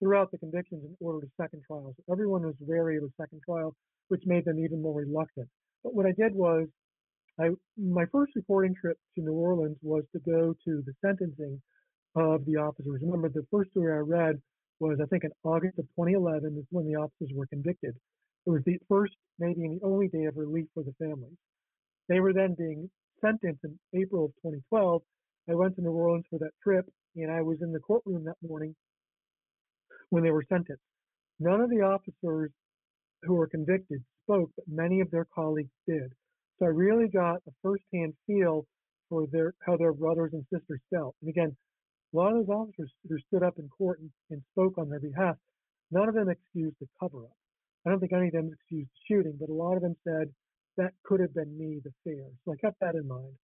[0.00, 1.94] threw out the convictions and ordered a second trial.
[1.96, 3.74] So everyone was wary of a second trial,
[4.08, 5.48] which made them even more reluctant.
[5.84, 6.66] But what I did was,
[7.38, 11.60] I my first reporting trip to New Orleans was to go to the sentencing
[12.16, 13.00] of the officers.
[13.02, 14.40] Remember, the first story I read
[14.80, 17.94] was, I think, in August of 2011 is when the officers were convicted.
[18.46, 21.36] It was the first, maybe, and the only day of relief for the families.
[22.08, 25.02] They were then being sentenced in April of 2012.
[25.48, 26.86] I went to New Orleans for that trip,
[27.16, 28.74] and I was in the courtroom that morning
[30.10, 30.82] when they were sentenced.
[31.38, 32.50] None of the officers
[33.22, 36.12] who were convicted spoke, but many of their colleagues did.
[36.58, 38.66] So I really got a firsthand feel
[39.08, 41.16] for their how their brothers and sisters felt.
[41.22, 41.56] And again,
[42.12, 45.00] a lot of those officers who stood up in court and, and spoke on their
[45.00, 45.36] behalf,
[45.90, 47.36] none of them excused the cover up.
[47.86, 50.28] I don't think any of them excused the shooting, but a lot of them said
[50.76, 52.26] that could have been me, the fair.
[52.44, 53.34] So I kept that in mind.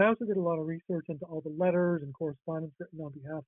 [0.00, 3.12] I also did a lot of research into all the letters and correspondence written on
[3.12, 3.44] behalf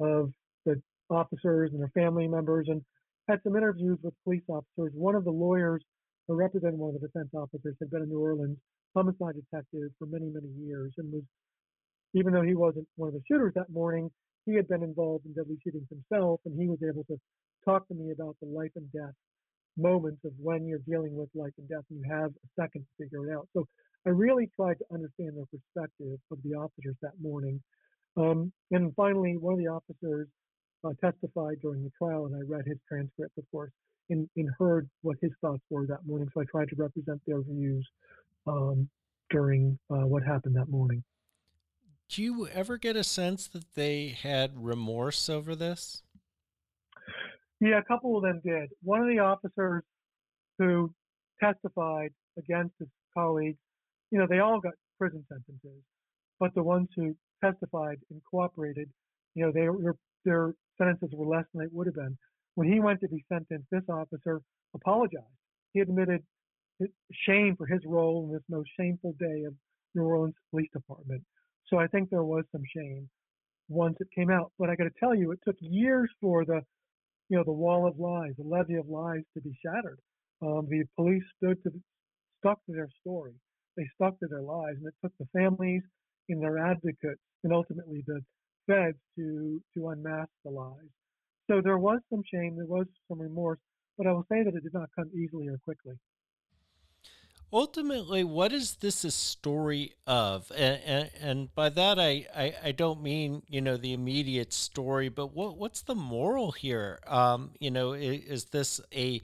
[0.00, 0.32] of
[0.66, 0.82] the
[1.14, 2.82] officers and their family members and
[3.28, 4.92] had some interviews with police officers.
[4.94, 5.82] One of the lawyers
[6.28, 8.58] who represented one of the defense officers had been a New Orleans
[8.94, 11.22] homicide detective for many, many years and was
[12.14, 14.10] even though he wasn't one of the shooters that morning,
[14.46, 17.18] he had been involved in deadly shootings himself, and he was able to
[17.64, 19.14] talk to me about the life and death
[19.76, 23.04] moments of when you're dealing with life and death and you have a second to
[23.04, 23.48] figure it out.
[23.52, 23.66] So
[24.06, 27.60] I really tried to understand their perspective of the officers that morning.
[28.16, 30.28] Um, and finally, one of the officers
[30.84, 33.70] uh, testified during the trial, and I read his transcript, of course,
[34.10, 36.28] and, and, heard what his thoughts were that morning.
[36.34, 37.88] So I tried to represent their views
[38.46, 38.88] um,
[39.30, 41.02] during uh, what happened that morning.
[42.08, 46.02] Do you ever get a sense that they had remorse over this?
[47.60, 48.70] Yeah, a couple of them did.
[48.82, 49.82] One of the officers
[50.58, 50.92] who
[51.42, 53.58] testified against his colleagues,
[54.10, 55.82] you know, they all got prison sentences,
[56.38, 58.90] but the ones who testified and cooperated,
[59.34, 62.16] you know, they were, their sentences were less than they would have been.
[62.54, 64.40] When he went to be sentenced, this officer
[64.74, 65.24] apologized.
[65.72, 66.22] He admitted
[67.12, 69.54] shame for his role in this most shameful day of
[69.94, 71.22] New Orleans Police Department.
[71.68, 73.08] So I think there was some shame
[73.68, 74.52] once it came out.
[74.58, 76.60] But I got to tell you, it took years for the,
[77.28, 79.98] you know, the wall of lies, the levee of lies to be shattered.
[80.42, 81.70] Um, the police stood to,
[82.40, 83.34] stuck to their story.
[83.76, 85.82] They stuck to their lies, and it took the families
[86.28, 88.20] and their advocates and ultimately the
[88.66, 90.90] feds to to unmask the lies.
[91.50, 93.58] So there was some shame, there was some remorse,
[93.98, 95.94] but I will say that it did not come easily or quickly.
[97.52, 100.50] Ultimately, what is this a story of?
[100.56, 105.08] And, and, and by that, I, I, I, don't mean you know the immediate story,
[105.08, 106.98] but what what's the moral here?
[107.06, 109.22] Um, you know, is, is this a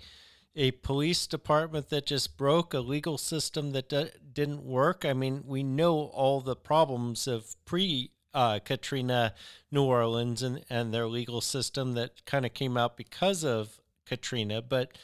[0.54, 5.04] a police department that just broke a legal system that d- didn't work.
[5.04, 9.34] I mean, we know all the problems of pre uh, Katrina
[9.70, 14.62] New Orleans and, and their legal system that kind of came out because of Katrina.
[14.62, 14.96] But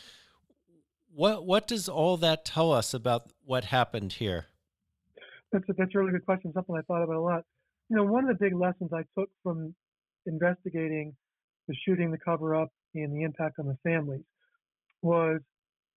[1.14, 4.46] what what does all that tell us about what happened here?
[5.52, 6.52] That's a, that's a really good question.
[6.52, 7.44] Something I thought about a lot.
[7.88, 9.74] You know, one of the big lessons I took from
[10.26, 11.14] investigating
[11.68, 14.24] the shooting, the cover up, and the impact on the families
[15.02, 15.40] was,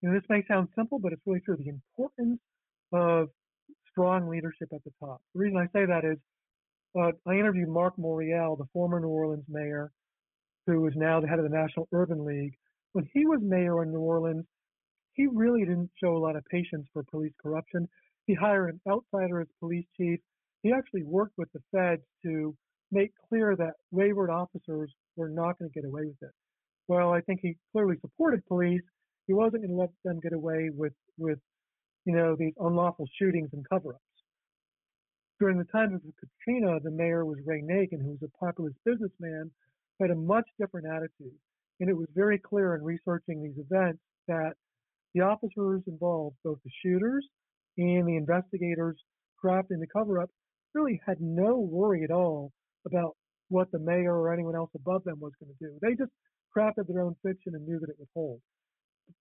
[0.02, 1.58] you know, this may sound simple, but it's really true.
[1.58, 2.39] The importance
[2.92, 3.30] of
[3.92, 5.22] strong leadership at the top.
[5.34, 6.18] The reason I say that is
[6.97, 9.91] uh, I interviewed Marc Morial, the former New Orleans mayor,
[10.65, 12.54] who is now the head of the National Urban League.
[12.93, 14.45] When he was mayor in New Orleans,
[15.13, 17.88] he really didn't show a lot of patience for police corruption.
[18.25, 20.19] He hired an outsider as police chief.
[20.63, 22.56] He actually worked with the feds to
[22.91, 26.34] make clear that wayward officers were not going to get away with it.
[26.88, 28.82] Well, I think he clearly supported police.
[29.28, 31.39] He wasn't going to let them get away with, with,
[32.06, 33.99] you know, these unlawful shootings and cover-ups.
[35.39, 39.49] During the time of Katrina, the mayor was Ray Nagin, who was a populist businessman,
[39.97, 41.38] who had a much different attitude.
[41.80, 44.54] And it was very clear in researching these events that
[45.13, 47.25] the officers involved, both the shooters
[47.78, 48.97] and the investigators
[49.41, 50.30] crafting the cover up,
[50.73, 52.52] really had no worry at all
[52.86, 53.15] about
[53.47, 55.80] what the mayor or anyone else above them was going to do.
[55.82, 56.12] They just
[56.56, 58.41] crafted their own fiction and knew that it would hold.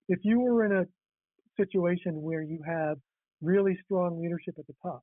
[0.08, 0.84] If you were in a
[1.56, 2.98] situation where you have
[3.40, 5.02] really strong leadership at the top,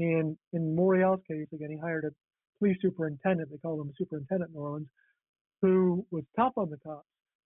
[0.00, 2.10] and in Morial's case, again, he hired a
[2.58, 4.88] police superintendent, they call him superintendent in New Orleans,
[5.60, 7.06] who was tough on the cops.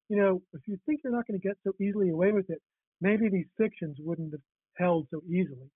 [0.09, 2.61] You know, if you think you're not going to get so easily away with it,
[3.01, 4.41] maybe these fictions wouldn't have
[4.77, 5.71] held so easily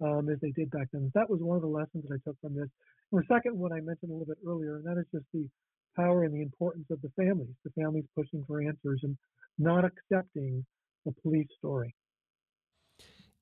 [0.00, 1.10] um, as they did back then.
[1.14, 2.68] That was one of the lessons that I took from this.
[3.10, 5.48] And the second one I mentioned a little bit earlier, and that is just the
[5.96, 9.16] power and the importance of the families, the families pushing for answers and
[9.58, 10.64] not accepting
[11.04, 11.92] the police story.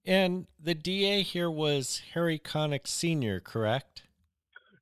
[0.09, 4.05] And the DA here was Harry Connick Sr., correct?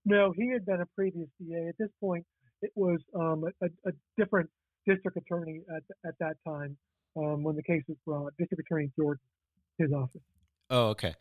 [0.04, 1.66] No, he had been a previous DA.
[1.68, 2.24] At this point,
[2.62, 4.48] it was um, a, a, different
[4.86, 6.76] district attorney at, at that time
[7.16, 9.20] um, when the case was brought, District Attorney Jordan,
[9.78, 10.20] his office.
[10.70, 11.16] Oh, okay.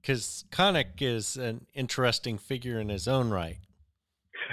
[0.00, 3.58] Because Connick is an interesting figure in his own right.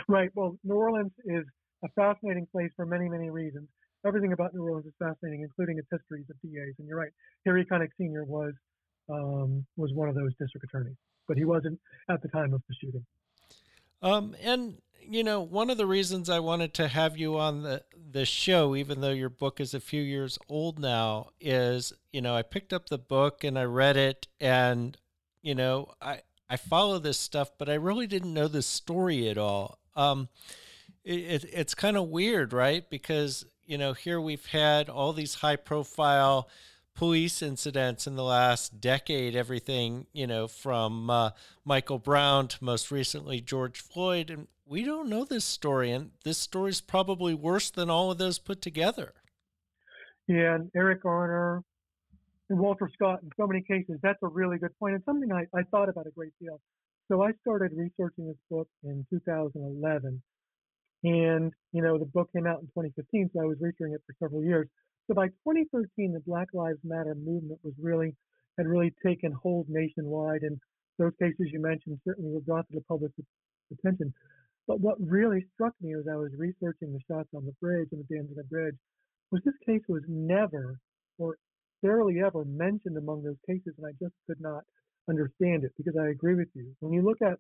[0.10, 0.30] Right.
[0.36, 1.46] Well, New Orleans is
[1.86, 3.70] a fascinating place for many, many reasons.
[4.06, 6.76] Everything about New Orleans is fascinating, including its histories of DAs.
[6.80, 7.14] And you're right,
[7.46, 8.26] Harry Connick Sr.
[8.26, 8.54] was
[9.10, 10.96] um, was one of those district attorneys,
[11.28, 13.06] but he wasn't at the time of the shooting.
[14.02, 17.84] Um, and you know, one of the reasons I wanted to have you on the
[18.12, 22.36] the show, even though your book is a few years old now, is you know
[22.36, 24.98] I picked up the book and I read it, and
[25.42, 29.38] you know I I follow this stuff, but I really didn't know the story at
[29.38, 29.80] all.
[29.96, 30.30] Um,
[31.04, 32.90] it, it it's kind of weird, right?
[32.90, 36.48] Because you know here we've had all these high profile
[36.96, 41.32] police incidents in the last decade, everything, you know, from uh,
[41.66, 44.30] Michael Brown to most recently George Floyd.
[44.30, 45.92] And we don't know this story.
[45.92, 49.14] And this story is probably worse than all of those put together.
[50.28, 51.64] Yeah, and Eric Garner
[52.50, 54.96] and Walter Scott in so many cases, that's a really good point.
[54.96, 56.60] And something I, I thought about a great deal.
[57.12, 60.22] So I started researching this book in 2011.
[61.04, 64.16] And, you know, the book came out in 2015, so I was researching it for
[64.24, 64.70] several years.
[65.08, 68.16] So by 2013, the Black Lives Matter movement was really
[68.58, 70.60] had really taken hold nationwide, and
[71.00, 73.16] those cases you mentioned certainly were brought to the public's
[73.72, 74.14] attention.
[74.68, 78.04] But what really struck me as I was researching the shots on the bridge and
[78.08, 78.76] the Danziger Bridge
[79.32, 80.80] was this case was never
[81.18, 81.38] or
[81.82, 84.64] barely ever mentioned among those cases, and I just could not
[85.10, 86.74] understand it because I agree with you.
[86.80, 87.40] When you look at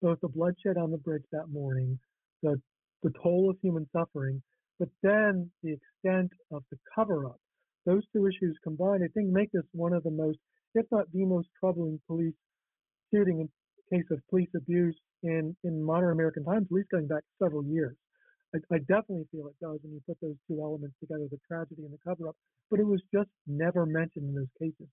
[0.00, 1.98] both the bloodshed on the bridge that morning,
[2.42, 2.60] the
[3.02, 4.40] the toll of human suffering,
[4.82, 7.38] but then the extent of the cover up.
[7.86, 10.38] Those two issues combined, I think, make this one of the most,
[10.74, 12.34] if not the most troubling police
[13.14, 13.48] shooting in
[13.96, 17.94] case of police abuse in, in modern American times, at least going back several years.
[18.56, 21.84] I, I definitely feel it does when you put those two elements together, the tragedy
[21.84, 22.34] and the cover up,
[22.68, 24.90] but it was just never mentioned in those cases.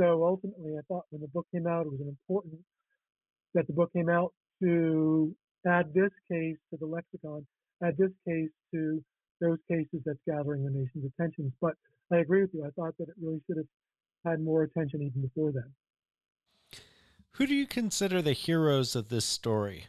[0.00, 2.60] So ultimately, I thought when the book came out, it was important
[3.52, 7.46] that the book came out to add this case to the lexicon,
[7.84, 9.04] add this case to
[9.40, 11.52] those cases that's gathering the nation's attention.
[11.60, 11.74] But
[12.12, 12.64] I agree with you.
[12.64, 13.66] I thought that it really should have
[14.24, 15.72] had more attention even before then.
[17.32, 19.86] Who do you consider the heroes of this story?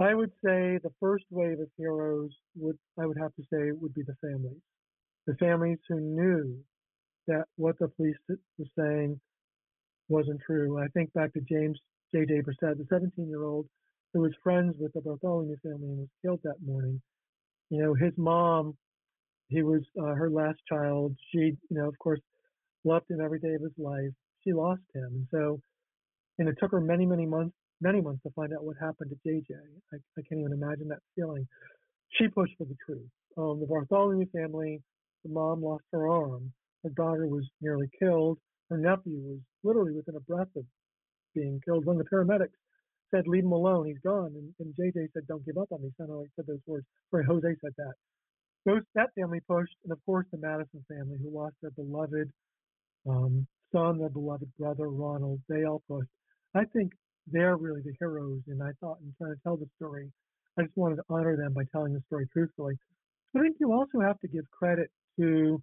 [0.00, 3.94] I would say the first wave of heroes would I would have to say would
[3.94, 4.60] be the families.
[5.26, 6.56] The families who knew
[7.26, 9.20] that what the police was saying
[10.08, 10.78] wasn't true.
[10.78, 11.78] I think back to James
[12.14, 12.42] J.J.
[12.42, 13.66] Brissette, the 17 year old
[14.12, 17.00] who was friends with the Bartholomew family and was killed that morning.
[17.70, 18.76] You know, his mom,
[19.48, 21.16] he was uh, her last child.
[21.32, 22.20] She, you know, of course,
[22.84, 24.10] loved him every day of his life.
[24.44, 25.04] She lost him.
[25.04, 25.60] And so,
[26.38, 29.28] and it took her many, many months, many months to find out what happened to
[29.28, 29.50] JJ.
[29.92, 31.46] I, I can't even imagine that feeling.
[32.10, 33.08] She pushed for the truth.
[33.36, 34.80] Um, the Bartholomew family,
[35.24, 36.52] the mom lost her arm.
[36.84, 38.38] Her daughter was nearly killed.
[38.70, 40.64] Her nephew was literally within a breath of
[41.34, 41.84] being killed.
[41.86, 42.56] When the paramedics
[43.10, 44.32] said, leave him alone, he's gone.
[44.34, 45.90] And, and JJ said, don't give up on me.
[45.96, 46.86] Son, I said those words.
[47.10, 47.94] Sorry, Jose said that.
[48.66, 52.30] Those, that family pushed, and of course the Madison family, who lost their beloved
[53.08, 55.40] um, son, their beloved brother, Ronald.
[55.48, 56.10] They all pushed.
[56.54, 56.92] I think
[57.30, 60.10] they're really the heroes, and I thought in trying to tell the story,
[60.58, 62.74] I just wanted to honor them by telling the story truthfully.
[63.36, 64.90] I think you also have to give credit
[65.20, 65.62] to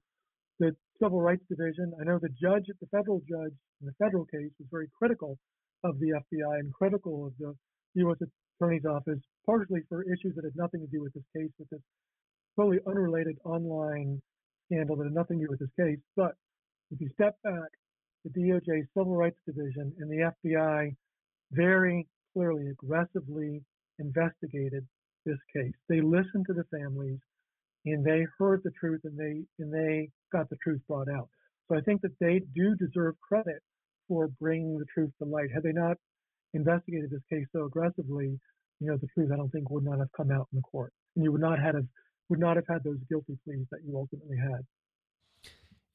[0.59, 1.93] the Civil Rights Division.
[1.99, 5.37] I know the judge, the federal judge in the federal case, was very critical
[5.83, 7.53] of the FBI and critical of the
[7.95, 8.17] U.S.
[8.59, 11.81] Attorney's Office, partially for issues that had nothing to do with this case, with this
[12.55, 14.21] totally unrelated online
[14.65, 15.99] scandal that had nothing to do with this case.
[16.15, 16.33] But
[16.91, 17.69] if you step back,
[18.23, 20.95] the DOJ Civil Rights Division and the FBI
[21.51, 23.61] very clearly, aggressively
[23.99, 24.85] investigated
[25.25, 25.73] this case.
[25.89, 27.19] They listened to the families
[27.85, 31.29] and they heard the truth and they and they got the truth brought out.
[31.69, 33.61] So I think that they do deserve credit
[34.07, 35.49] for bringing the truth to light.
[35.53, 35.97] Had they not
[36.53, 38.39] investigated this case so aggressively,
[38.79, 40.93] you know, the truth I don't think would not have come out in the court,
[41.15, 41.75] and you would not have
[42.29, 44.65] would not have had those guilty pleas that you ultimately had.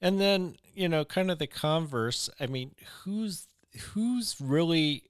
[0.01, 2.31] And then you know, kind of the converse.
[2.39, 3.47] I mean, who's
[3.93, 5.05] who's really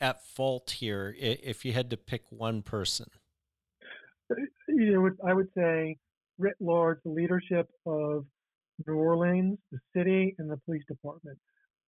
[0.00, 3.06] at fault here if you had to pick one person?
[4.30, 4.34] Uh,
[4.68, 5.96] you know, I would say
[6.38, 8.26] writ large, the leadership of
[8.86, 11.38] New Orleans, the city, and the police department.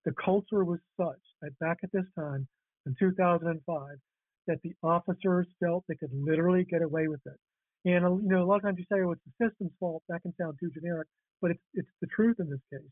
[0.07, 2.47] The culture was such that back at this time,
[2.87, 3.99] in 2005,
[4.47, 7.39] that the officers felt they could literally get away with it.
[7.85, 10.23] And you know, a lot of times you say, "Oh, it's the system's fault." That
[10.23, 11.09] can sound too generic,
[11.43, 12.89] but it's it's the truth in this case.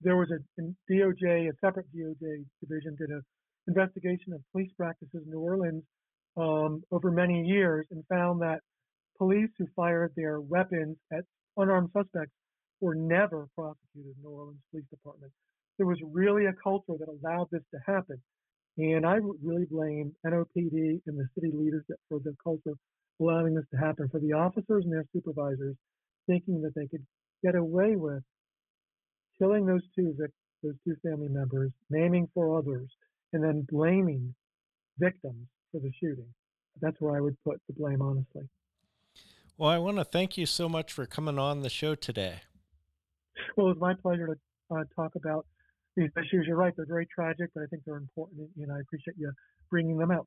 [0.00, 0.38] There was a
[0.90, 3.22] DOJ, a separate DOJ division, did an
[3.68, 5.84] investigation of police practices in New Orleans
[6.36, 8.60] um, over many years and found that
[9.16, 11.24] police who fired their weapons at
[11.56, 12.34] unarmed suspects
[12.80, 15.32] were never prosecuted in New Orleans Police Department.
[15.78, 18.20] There was really a culture that allowed this to happen.
[18.76, 22.74] And I would really blame NOPD and the city leaders for the culture
[23.20, 25.74] allowing this to happen, for the officers and their supervisors
[26.26, 27.04] thinking that they could
[27.42, 28.22] get away with
[29.38, 30.14] killing those two
[30.62, 32.90] those two family members, naming four others,
[33.32, 34.34] and then blaming
[34.98, 36.26] victims for the shooting.
[36.80, 38.48] That's where I would put the blame, honestly.
[39.56, 42.42] Well, I want to thank you so much for coming on the show today.
[43.56, 45.46] Well, it was my pleasure to uh, talk about
[45.98, 46.46] these issues.
[46.46, 49.32] You're right; they're very tragic, but I think they're important, and I appreciate you
[49.70, 50.26] bringing them out.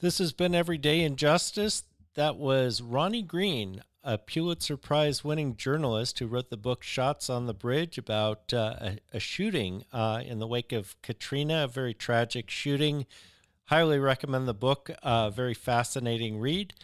[0.00, 1.84] This has been Everyday Injustice.
[2.14, 7.46] That was Ronnie Greene, a Pulitzer Prize winning journalist who wrote the book Shots on
[7.46, 11.94] the Bridge about uh, a, a, shooting uh, in the wake of Katrina, a very
[11.94, 13.06] tragic shooting.
[13.66, 16.74] Highly recommend the book, uh, very fascinating read.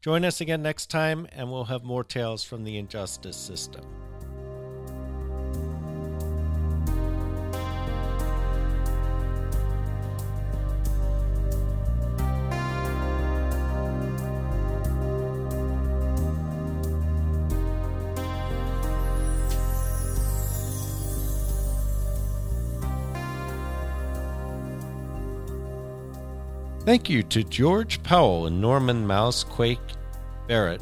[0.00, 3.84] Join us again next time, and we'll have more tales from the injustice system.
[26.86, 29.80] Thank you to George Powell and Norman Mousequake
[30.46, 30.80] Barrett